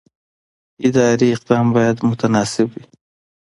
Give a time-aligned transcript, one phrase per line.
[0.87, 2.85] اداري اقدام باید متناسب وي.